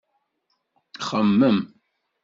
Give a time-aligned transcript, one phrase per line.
[1.07, 1.57] Xemmem!